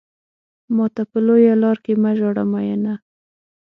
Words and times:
ماته 0.75 1.03
په 1.11 1.19
لويه 1.25 1.55
لار 1.63 1.77
کې 1.83 1.93
مه 2.01 2.11
ژاړه 2.19 2.43
مينه. 2.51 2.93